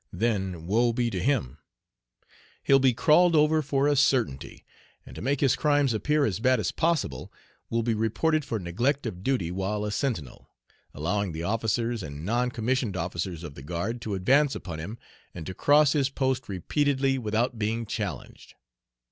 Then 0.11 0.65
woe 0.65 0.93
be 0.93 1.11
to 1.11 1.19
him! 1.19 1.59
He'll 2.63 2.79
be 2.79 2.91
"crawled 2.91 3.35
over" 3.35 3.61
for 3.61 3.85
a 3.87 3.95
certainty, 3.95 4.65
and 5.05 5.15
to 5.15 5.21
make 5.21 5.41
his 5.41 5.55
crimes 5.55 5.93
appear 5.93 6.25
as 6.25 6.39
bad 6.39 6.59
as 6.59 6.71
possible, 6.71 7.31
will 7.69 7.83
be 7.83 7.93
reported 7.93 8.43
for 8.43 8.57
"neglect 8.57 9.05
of 9.05 9.21
duty 9.21 9.51
while 9.51 9.85
a 9.85 9.91
sentinel, 9.91 10.49
allowing 10.95 11.33
the 11.33 11.43
officers 11.43 12.01
and 12.01 12.25
non 12.25 12.49
commissioned 12.49 12.97
officers 12.97 13.43
of 13.43 13.53
the 13.53 13.61
guard 13.61 14.01
to 14.01 14.15
advance 14.15 14.55
upon 14.55 14.79
him, 14.79 14.97
and 15.35 15.45
to 15.45 15.53
cross 15.53 15.93
his 15.93 16.09
post 16.09 16.49
repeatedly 16.49 17.19
without 17.19 17.59
being 17.59 17.85
challenged." 17.85 18.55